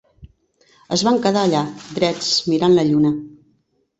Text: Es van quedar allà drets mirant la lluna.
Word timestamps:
Es 0.95 1.01
van 1.07 1.19
quedar 1.25 1.43
allà 1.49 1.61
drets 1.99 2.31
mirant 2.53 2.75
la 2.79 2.89
lluna. 2.91 3.15